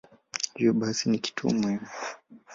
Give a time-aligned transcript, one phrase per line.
[0.53, 1.87] Hivyo basi ni kituo muhimu.